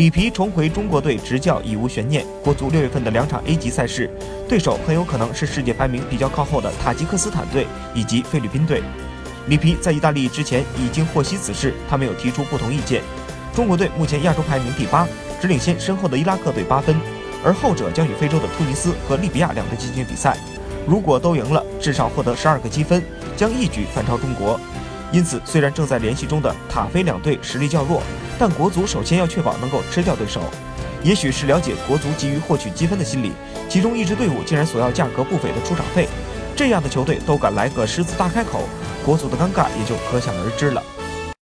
[0.00, 2.24] 里皮重回中国队执教已无悬念。
[2.42, 4.08] 国足六月份的两场 A 级赛事，
[4.48, 8.82] 对手很有可能是世界排名比较靠后的塔吉克斯坦队以及菲律宾队。
[9.48, 13.02] 里皮在意大利之前已经获悉此事，他没有提出不同意见。
[13.54, 15.06] 中国队目前亚洲排名第八，
[15.38, 16.96] 只领先身后的伊拉克队八分，
[17.44, 20.34] 而后者将与非洲的突尼斯和利比亚两队进行比赛。
[20.86, 23.02] 如果都赢了，至少获得十二个积分，
[23.36, 24.58] 将一举反超中国。
[25.12, 28.00] 因此，虽然正在联系中的塔菲两队实力较弱，
[28.38, 30.40] 但国足首先要确保能够吃掉对手。
[31.02, 33.32] 也许是了解国足急于获取积分的心理，
[33.68, 36.06] 其中一支队伍竟然索要价格不菲的出场费，
[36.54, 38.68] 这样的球队都敢来个狮子大开口，
[39.04, 40.82] 国足的尴尬也就可想而知了。